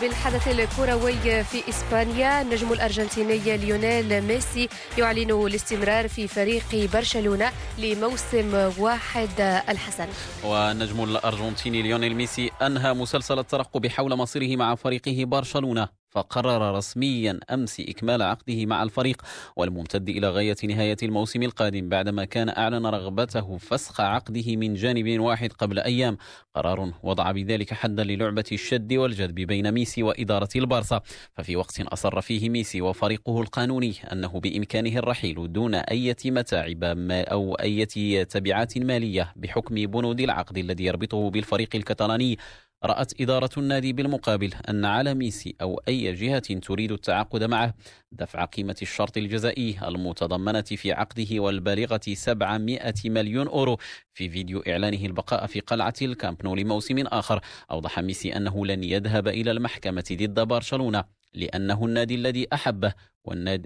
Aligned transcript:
بالحدث 0.00 0.48
الكروي 0.48 1.44
في 1.44 1.68
إسبانيا 1.68 2.42
النجم 2.42 2.72
الأرجنتيني 2.72 3.56
ليونيل 3.56 4.20
ميسي 4.20 4.68
يعلن 4.98 5.30
الاستمرار 5.46 6.08
في 6.08 6.28
فريق 6.28 6.90
برشلونة 6.92 7.52
لموسم 7.78 8.72
واحد 8.78 9.62
الحسن. 9.68 10.08
والنجم 10.44 11.04
الأرجنتيني 11.04 11.82
ليونيل 11.82 12.14
ميسي 12.14 12.50
أنهى 12.62 12.94
مسلسل 12.94 13.38
الترقب 13.38 13.86
حول 13.86 14.16
مصيره 14.16 14.56
مع 14.56 14.74
فريقه 14.74 15.24
برشلونة. 15.24 15.99
فقرر 16.10 16.74
رسميا 16.76 17.40
أمس 17.50 17.80
إكمال 17.80 18.22
عقده 18.22 18.66
مع 18.66 18.82
الفريق 18.82 19.22
والممتد 19.56 20.08
إلى 20.08 20.28
غاية 20.28 20.56
نهاية 20.64 20.96
الموسم 21.02 21.42
القادم 21.42 21.88
بعدما 21.88 22.24
كان 22.24 22.48
أعلن 22.48 22.86
رغبته 22.86 23.56
فسخ 23.56 24.00
عقده 24.00 24.56
من 24.56 24.74
جانب 24.74 25.20
واحد 25.20 25.52
قبل 25.52 25.78
أيام. 25.78 26.16
قرار 26.54 26.92
وضع 27.02 27.30
بذلك 27.30 27.74
حدا 27.74 28.04
للعبة 28.04 28.44
الشد 28.52 28.92
والجذب 28.92 29.34
بين 29.34 29.72
ميسي 29.72 30.02
وإدارة 30.02 30.48
البارسا. 30.56 31.00
ففي 31.34 31.56
وقت 31.56 31.80
أصر 31.80 32.20
فيه 32.20 32.50
ميسي 32.50 32.80
وفريقه 32.80 33.40
القانوني 33.40 33.94
أنه 34.12 34.40
بإمكانه 34.40 34.98
الرحيل 34.98 35.52
دون 35.52 35.74
أي 35.74 36.14
متاعب 36.24 36.84
أو 37.10 37.54
أي 37.54 37.84
تبعات 38.24 38.78
مالية 38.78 39.32
بحكم 39.36 39.74
بنود 39.74 40.20
العقد 40.20 40.58
الذي 40.58 40.84
يربطه 40.84 41.30
بالفريق 41.30 41.68
الكتالاني. 41.74 42.38
رأت 42.84 43.20
إدارة 43.20 43.50
النادي 43.58 43.92
بالمقابل 43.92 44.54
أن 44.68 44.84
على 44.84 45.14
ميسي 45.14 45.54
أو 45.62 45.80
أي 45.88 46.12
جهة 46.12 46.38
تريد 46.38 46.92
التعاقد 46.92 47.44
معه 47.44 47.74
دفع 48.12 48.44
قيمة 48.44 48.76
الشرط 48.82 49.16
الجزائي 49.16 49.78
المتضمنة 49.88 50.60
في 50.60 50.92
عقده 50.92 51.40
والبالغة 51.40 52.00
700 52.12 52.94
مليون 53.04 53.48
أورو. 53.48 53.78
في 54.14 54.28
فيديو 54.30 54.60
إعلانه 54.68 55.06
البقاء 55.06 55.46
في 55.46 55.60
قلعة 55.60 55.94
الكامب 56.02 56.44
نو 56.44 56.54
لموسم 56.54 57.06
آخر 57.06 57.40
أوضح 57.70 57.98
ميسي 57.98 58.36
أنه 58.36 58.66
لن 58.66 58.84
يذهب 58.84 59.28
إلى 59.28 59.50
المحكمة 59.50 60.04
ضد 60.12 60.40
برشلونة 60.40 61.04
لأنه 61.34 61.84
النادي 61.84 62.14
الذي 62.14 62.46
أحبه 62.52 62.94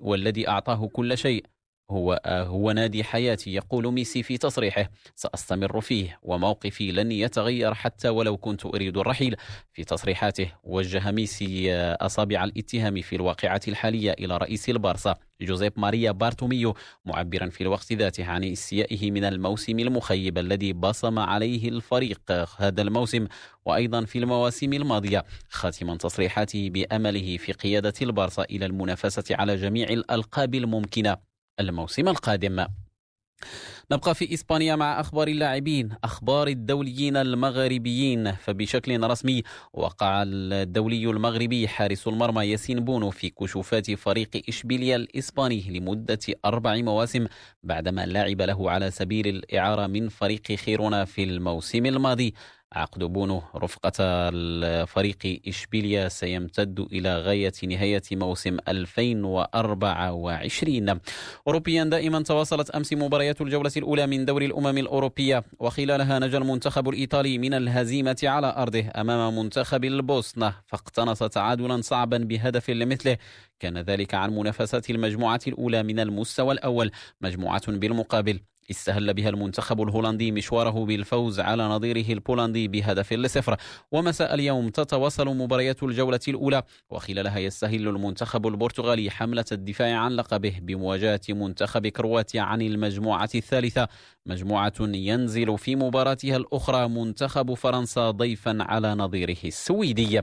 والذي 0.02 0.48
أعطاه 0.48 0.88
كل 0.88 1.18
شيء. 1.18 1.53
هو 1.90 2.20
هو 2.26 2.70
نادي 2.72 3.04
حياتي 3.04 3.54
يقول 3.54 3.92
ميسي 3.92 4.22
في 4.22 4.38
تصريحه. 4.38 4.90
سأستمر 5.14 5.80
فيه 5.80 6.18
وموقفي 6.22 6.92
لن 6.92 7.12
يتغير 7.12 7.74
حتى 7.74 8.08
ولو 8.08 8.36
كنت 8.36 8.66
أريد 8.66 8.96
الرحيل. 8.96 9.36
في 9.72 9.84
تصريحاته 9.84 10.52
وجه 10.64 11.10
ميسي 11.10 11.74
أصابع 11.76 12.44
الاتهام 12.44 13.00
في 13.00 13.16
الواقعة 13.16 13.60
الحالية 13.68 14.12
إلى 14.12 14.36
رئيس 14.36 14.68
البارسا 14.68 15.14
جوزيب 15.40 15.72
ماريا 15.76 16.12
بارتوميو 16.12 16.74
معبرا 17.04 17.48
في 17.48 17.60
الوقت 17.60 17.92
ذاته 17.92 18.24
عن 18.24 18.44
استيائه 18.44 19.10
من 19.10 19.24
الموسم 19.24 19.78
المخيب 19.78 20.38
الذي 20.38 20.72
بصم 20.72 21.18
عليه 21.18 21.68
الفريق 21.68 22.20
هذا 22.58 22.82
الموسم. 22.82 23.26
وأيضا 23.64 24.04
في 24.04 24.18
المواسم 24.18 24.72
الماضية 24.72 25.24
خاتما 25.48 25.96
تصريحاته 25.96 26.70
بأمله 26.70 27.36
في 27.36 27.52
قيادة 27.52 27.92
البارسا 28.02 28.42
إلى 28.42 28.66
المنافسة 28.66 29.36
على 29.36 29.56
جميع 29.56 29.88
الألقاب 29.88 30.54
الممكنة. 30.54 31.33
الموسم 31.60 32.08
القادم. 32.08 32.66
نبقى 33.92 34.14
في 34.14 34.34
إسبانيا 34.34 34.76
مع 34.76 35.00
أخبار 35.00 35.28
اللاعبين 35.28 35.88
أخبار 36.04 36.48
الدوليين 36.48 37.16
المغربيين. 37.16 38.32
فبشكل 38.32 39.02
رسمي 39.02 39.42
وقع 39.72 40.22
الدولي 40.26 41.10
المغربي 41.10 41.68
حارس 41.68 42.08
المرمى 42.08 42.44
ياسين 42.44 42.80
بونو 42.80 43.10
في 43.10 43.30
كشوفات 43.30 43.90
فريق 43.90 44.42
إشبيليا 44.48 44.96
الإسباني 44.96 45.78
لمدة 45.78 46.18
أربع 46.44 46.76
مواسم 46.76 47.26
بعدما 47.62 48.06
لعب 48.06 48.42
له 48.42 48.70
على 48.70 48.90
سبيل 48.90 49.26
الإعارة 49.26 49.86
من 49.86 50.08
فريق 50.08 50.52
خيرونا 50.52 51.04
في 51.04 51.24
الموسم 51.24 51.86
الماضي. 51.86 52.34
عقد 52.74 53.04
بونو 53.04 53.42
رفقة 53.56 53.92
الفريق 54.02 55.40
إشبيليا 55.48 56.08
سيمتد 56.08 56.80
إلى 56.80 57.18
غاية 57.18 57.52
نهاية 57.64 58.02
موسم 58.12 58.56
2024 58.68 61.00
أوروبيا 61.46 61.84
دائما 61.84 62.22
تواصلت 62.22 62.70
أمس 62.70 62.92
مباريات 62.92 63.40
الجولة 63.40 63.72
الأولى 63.76 64.06
من 64.06 64.24
دوري 64.24 64.46
الأمم 64.46 64.78
الأوروبية 64.78 65.44
وخلالها 65.58 66.18
نجا 66.18 66.38
المنتخب 66.38 66.88
الإيطالي 66.88 67.38
من 67.38 67.54
الهزيمة 67.54 68.16
على 68.22 68.54
أرضه 68.56 68.84
أمام 68.96 69.38
منتخب 69.38 69.84
البوسنة 69.84 70.54
فاقتنص 70.66 71.18
تعادلا 71.18 71.80
صعبا 71.80 72.18
بهدف 72.18 72.70
لمثله. 72.70 73.16
كان 73.60 73.78
ذلك 73.78 74.14
عن 74.14 74.30
منافسات 74.30 74.90
المجموعة 74.90 75.40
الأولى 75.46 75.82
من 75.82 76.00
المستوى 76.00 76.54
الأول 76.54 76.90
مجموعة 77.20 77.72
بالمقابل. 77.72 78.40
استهل 78.70 79.14
بها 79.14 79.28
المنتخب 79.28 79.82
الهولندي 79.82 80.32
مشواره 80.32 80.84
بالفوز 80.84 81.40
على 81.40 81.62
نظيره 81.62 82.12
البولندي 82.12 82.68
بهدف 82.68 83.12
لصفر. 83.12 83.56
ومساء 83.92 84.34
اليوم 84.34 84.68
تتواصل 84.68 85.28
مباريات 85.28 85.82
الجولة 85.82 86.20
الأولى 86.28 86.62
وخلالها 86.90 87.38
يستهل 87.38 87.88
المنتخب 87.88 88.46
البرتغالي 88.46 89.10
حملة 89.10 89.44
الدفاع 89.52 89.98
عن 89.98 90.12
لقبه 90.12 90.54
بمواجهة 90.62 91.20
منتخب 91.28 91.86
كرواتيا 91.86 92.42
عن 92.42 92.62
المجموعة 92.62 93.30
الثالثة. 93.34 93.88
مجموعة 94.26 94.72
ينزل 94.80 95.58
في 95.58 95.76
مباراتها 95.76 96.36
الأخرى 96.36 96.88
منتخب 96.88 97.54
فرنسا 97.54 98.10
ضيفا 98.10 98.56
على 98.60 98.94
نظيره 98.94 99.36
السويدي. 99.44 100.20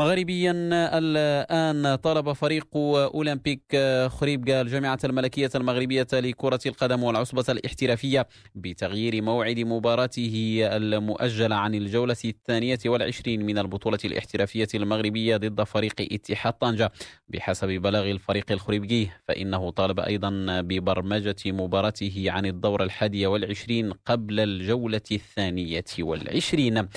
مغربيا 0.00 0.52
الآن 0.98 1.94
طلب 1.94 2.32
فريق 2.32 2.66
أولمبيك 2.76 3.76
خريبكا 4.06 4.60
الجامعة 4.60 4.98
الملكية 5.04 5.50
المغربية 5.54 6.06
لكرة 6.12 6.60
القدم 6.66 7.02
والعصبة 7.02 7.44
الاحترافية 7.48 8.26
بتغيير 8.54 9.22
موعد 9.22 9.58
مباراته 9.58 10.60
المؤجلة 10.62 11.56
عن 11.56 11.74
الجولة 11.74 12.16
الثانية 12.24 12.78
والعشرين 12.86 13.46
من 13.46 13.58
البطولة 13.58 13.98
الاحترافية 14.04 14.68
المغربية 14.74 15.36
ضد 15.36 15.62
فريق 15.62 15.94
اتحاد 16.12 16.52
طنجة. 16.52 16.92
بحسب 17.28 17.68
بلاغ 17.68 18.10
الفريق 18.10 18.52
الخريبكي 18.52 19.10
فإنه 19.28 19.70
طالب 19.70 20.00
أيضا 20.00 20.60
ببرمجة 20.60 21.36
مباراته 21.46 22.24
عن 22.26 22.46
الدور 22.46 22.82
الحادي 22.82 23.26
والعشرين 23.26 23.92
قبل 23.92 24.40
الجولة 24.40 25.00
الثانية 25.12 25.84
والعشرين. 25.98 26.88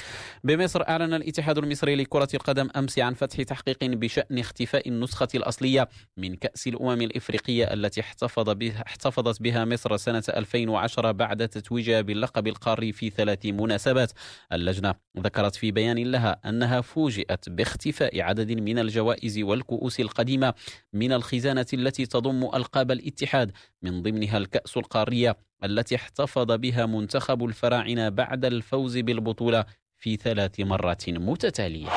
بمصر 0.44 0.82
أعلن 0.90 1.14
الاتحاد 1.14 1.58
المصري 1.58 1.96
لكرة 1.96 2.28
القدم 2.34 2.70
أمس 2.76 2.93
بالأمس 2.94 3.00
عن 3.00 3.14
فتح 3.14 3.44
تحقيق 3.44 3.78
بشأن 3.84 4.40
اختفاء 4.40 4.90
النسخة 4.90 5.28
الأصلية 5.36 5.90
من 6.18 6.36
كأس 6.36 6.68
الأمم 6.68 7.02
الإفريقية 7.02 7.74
التي 7.74 8.02
احتفظ 8.02 8.50
بها 8.50 8.84
احتفظت 8.88 9.42
بها 9.42 9.66
مصر 9.66 9.98
سنة 9.98 10.24
2010 10.30 11.12
بعد 11.12 11.48
تتويجها 11.48 12.02
باللقب 12.02 12.48
القاري 12.48 12.92
في 12.92 13.10
ثلاث 13.10 13.46
مناسبات. 13.46 14.12
اللجنة 14.52 14.96
ذكرت 15.20 15.56
في 15.56 15.72
بيان 15.72 15.98
لها 16.12 16.40
أنها 16.46 16.82
فوجئت 16.82 17.50
باختفاء 17.50 18.22
عدد 18.22 18.52
من 18.52 18.80
الجوائز 18.80 19.40
والكؤوس 19.40 20.00
القديمة 20.00 20.54
من 20.94 21.12
الخزانة 21.12 21.68
التي 21.74 22.06
تضم 22.06 22.44
ألقاب 22.44 22.92
الاتحاد 22.92 23.52
من 23.82 24.02
ضمنها 24.02 24.38
الكأس 24.38 24.78
القارية 24.78 25.38
التي 25.64 25.96
احتفظ 25.96 26.52
بها 26.52 26.86
منتخب 26.86 27.46
الفراعنة 27.46 28.10
بعد 28.10 28.46
الفوز 28.46 28.98
بالبطولة 28.98 29.66
في 29.98 30.16
ثلاث 30.16 30.60
مرات 30.60 31.10
متتالية. 31.10 31.90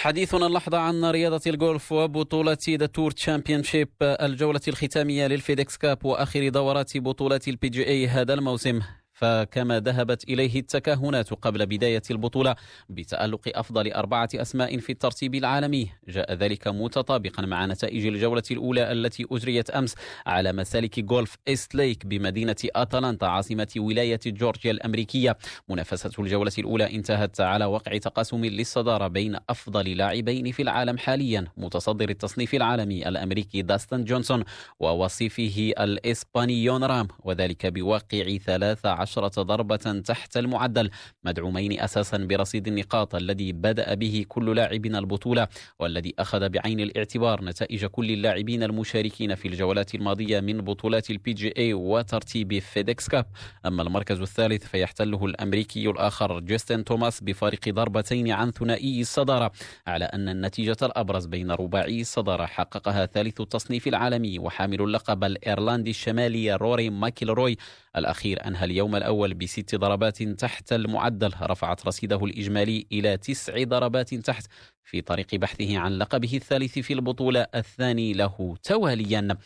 حديثنا 0.00 0.46
اللحظة 0.46 0.78
عن 0.78 1.04
رياضة 1.04 1.40
الجولف 1.46 1.92
وبطولة 1.92 2.56
The 2.68 2.86
Tour 2.86 3.10
Championship 3.10 3.88
الجولة 4.02 4.60
الختامية 4.68 5.26
لل 5.26 5.40
FedEx 5.40 5.76
Cup 5.76 6.04
وآخر 6.04 6.48
دورات 6.48 6.98
بطولات 6.98 7.48
ال 7.48 7.68
PGA 7.68 8.08
هذا 8.08 8.34
الموسم. 8.34 8.80
فكما 9.18 9.80
ذهبت 9.80 10.24
إليه 10.28 10.60
التكهنات 10.60 11.30
قبل 11.30 11.66
بداية 11.66 12.02
البطولة 12.10 12.56
بتألق 12.88 13.40
أفضل 13.54 13.92
أربعة 13.92 14.28
أسماء 14.34 14.78
في 14.78 14.92
الترتيب 14.92 15.34
العالمي. 15.34 15.90
جاء 16.08 16.34
ذلك 16.34 16.68
متطابقا 16.68 17.46
مع 17.46 17.66
نتائج 17.66 18.06
الجولة 18.06 18.42
الأولى 18.50 18.92
التي 18.92 19.26
أجريت 19.32 19.70
أمس 19.70 19.94
على 20.26 20.52
مسالك 20.52 21.00
جولف 21.00 21.36
East 21.48 21.74
Lake 21.74 22.06
بمدينة 22.06 22.56
أتلانتا 22.64 23.24
عاصمة 23.24 23.68
ولاية 23.76 24.20
جورجيا 24.26 24.70
الأمريكية. 24.70 25.38
منافسة 25.68 26.10
الجولة 26.18 26.52
الأولى 26.58 26.94
انتهت 26.96 27.40
على 27.40 27.64
وقع 27.64 27.96
تقاسم 27.96 28.44
للصدارة 28.44 29.08
بين 29.08 29.36
أفضل 29.48 29.96
لاعبين 29.96 30.52
في 30.52 30.62
العالم 30.62 30.98
حاليا. 30.98 31.44
متصدر 31.56 32.08
التصنيف 32.10 32.54
العالمي 32.54 33.08
الأمريكي 33.08 33.62
داستن 33.62 34.04
جونسون 34.04 34.44
ووصيفه 34.80 35.72
الإسباني 35.80 36.64
يون 36.64 36.84
رام 36.84 37.08
وذلك 37.24 37.66
بواقع 37.66 38.36
13 38.36 39.07
عشرة 39.08 39.42
ضربة 39.42 40.02
تحت 40.04 40.36
المعدل 40.36 40.90
مدعومين 41.24 41.80
أساسا 41.80 42.16
برصيد 42.16 42.68
النقاط 42.68 43.14
الذي 43.14 43.52
بدأ 43.52 43.94
به 43.94 44.24
كل 44.28 44.56
لاعب 44.56 44.86
البطولة 44.86 45.48
والذي 45.78 46.14
أخذ 46.18 46.48
بعين 46.48 46.80
الاعتبار 46.80 47.44
نتائج 47.44 47.86
كل 47.86 48.10
اللاعبين 48.10 48.62
المشاركين 48.62 49.34
في 49.34 49.48
الجولات 49.48 49.94
الماضية 49.94 50.40
من 50.40 50.60
بطولات 50.60 51.10
ال 51.10 51.32
PGA 51.32 51.74
وترتيب 51.74 52.58
FedEx 52.58 53.08
Cup 53.08 53.26
أما 53.66 53.82
المركز 53.82 54.20
الثالث 54.20 54.66
فيحتله 54.66 55.26
الأمريكي 55.26 55.90
الآخر 55.90 56.40
جيستن 56.40 56.84
توماس 56.84 57.20
بفارق 57.20 57.68
ضربتين 57.68 58.30
عن 58.30 58.50
ثنائي 58.50 59.00
الصدارة 59.00 59.52
على 59.86 60.04
أن 60.04 60.28
النتيجة 60.28 60.76
الأبرز 60.82 61.26
بين 61.26 61.50
رباعي 61.50 62.00
الصدارة 62.00 62.46
حققها 62.46 63.06
ثالث 63.06 63.40
التصنيف 63.40 63.88
العالمي 63.88 64.38
وحامل 64.38 64.82
اللقب 64.82 65.24
الإيرلندي 65.24 65.90
الشمالي 65.90 66.54
روري 66.54 66.90
ماكلروي 66.90 67.56
الأخير 67.96 68.46
أنهى 68.46 68.64
اليوم 68.64 68.96
الأول 68.98 69.34
بست 69.34 69.74
ضربات 69.74 70.22
تحت 70.22 70.72
المعدل 70.72 71.32
رفعت 71.42 71.86
رصيده 71.86 72.24
الإجمالي 72.24 72.86
إلى 72.92 73.16
تسع 73.16 73.62
ضربات 73.64 74.14
تحت 74.14 74.46
في 74.84 75.00
طريق 75.00 75.34
بحثه 75.34 75.78
عن 75.78 75.92
لقبه 75.92 76.34
الثالث 76.34 76.78
في 76.78 76.92
البطولة 76.92 77.46
الثاني 77.54 78.12
له 78.12 78.56
تواليا. 78.62 79.36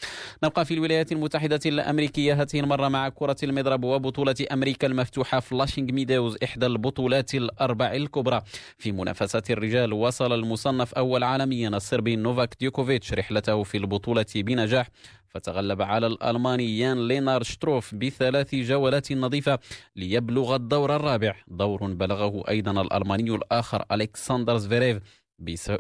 نبقى 0.44 0.64
في 0.64 0.75
الولايات 0.75 1.12
المتحدة 1.12 1.60
الأمريكية. 1.66 2.43
هذه 2.43 2.60
المرة 2.60 2.88
مع 2.88 3.08
كرة 3.08 3.37
المضرب 3.43 3.84
وبطولة 3.84 4.34
أمريكا 4.52 4.87
المفتوحة 4.87 5.40
فلاشينج 5.40 5.90
ميدوز 5.90 6.37
إحدى 6.44 6.66
البطولات 6.66 7.34
الأربع 7.34 7.93
الكبرى. 7.93 8.43
في 8.78 8.93
منافسات 8.93 9.50
الرجال 9.50 9.93
واصل 9.93 10.32
المصنف 10.32 10.94
أول 10.94 11.25
عالميا 11.25 11.69
الصربي 11.69 12.16
نوفاك 12.16 12.56
دجوكوفيتش 12.60 13.12
رحلته 13.12 13.62
في 13.62 13.76
البطولة 13.76 14.26
بنجاح. 14.34 14.88
فتغلب 15.34 15.82
على 15.82 16.06
الألماني 16.06 16.79
يان 16.79 17.08
لينار 17.08 17.43
شتروف 17.43 17.94
بثلاث 17.94 18.55
جولات 18.55 19.12
نظيفة 19.12 19.58
ليبلغ 19.96 20.55
الدور 20.55 20.96
الرابع. 20.96 21.34
دور 21.49 21.93
بلغه 21.93 22.44
أيضا 22.49 22.82
الألماني 22.82 23.31
الآخر 23.34 23.84
ألكسندر 23.93 24.56
زفيريف 24.58 24.99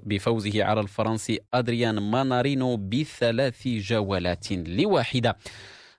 بفوزه 0.02 0.64
على 0.64 0.80
الفرنسي 0.80 1.40
أدريان 1.54 1.98
مانارينو 1.98 2.76
بثلاث 2.76 3.68
جولات 3.68 4.52
لواحدة. 4.52 5.36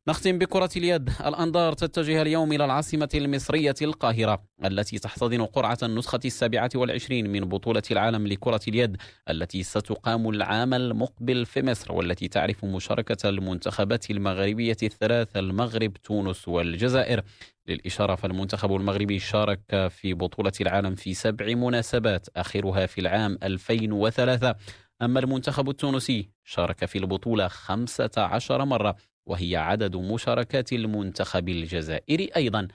نختم 0.08 0.38
بكرة 0.38 0.70
اليد. 0.78 1.10
الأنظار 1.26 1.74
تتجه 1.74 2.22
اليوم 2.22 2.54
إلى 2.54 2.66
العاصمة 2.66 3.10
المصرية 3.16 3.76
القاهرة 3.82 4.44
التي 4.66 5.00
تحتضن 5.00 5.46
قرعة 5.46 5.78
النسخة 5.84 6.20
السابعة 6.26 6.70
والعشرين 6.76 7.32
من 7.32 7.40
بطولة 7.40 7.82
العالم 7.92 8.28
لكرة 8.28 8.60
اليد 8.68 8.98
التي 9.30 9.64
ستقام 9.64 10.30
العام 10.30 10.74
المقبل 10.74 11.46
في 11.46 11.62
مصر 11.62 11.94
والتي 11.94 12.28
تعرف 12.28 12.66
مشاركة 12.66 13.30
المنتخبات 13.30 14.12
المغربية 14.12 14.78
الثلاث 14.84 15.38
المغرب 15.38 15.94
تونس 15.94 16.48
والجزائر. 16.48 17.22
للإشارة 17.68 18.16
فالمنتخب 18.16 18.76
المغربي 18.76 19.20
شارك 19.20 19.88
في 19.88 20.14
بطولة 20.14 20.54
العالم 20.62 20.96
في 20.96 21.14
سبع 21.14 21.46
مناسبات 21.54 22.28
آخرها 22.36 22.86
في 22.86 23.02
العام 23.02 23.38
2003 23.44 24.56
أما 25.02 25.20
المنتخب 25.20 25.70
التونسي 25.70 26.30
شارك 26.44 26.86
في 26.86 26.98
البطولة 26.98 27.48
15 27.48 28.66
مرة. 28.66 28.96
وهي 29.26 29.56
عدد 29.56 29.96
مشاركات 29.96 30.74
المنتخب 30.74 31.50
الجزائري 31.50 32.30
أيضا. 32.36 32.68